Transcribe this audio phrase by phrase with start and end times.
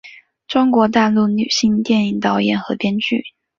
[0.47, 3.23] 中国大陆女性电影导演和编剧。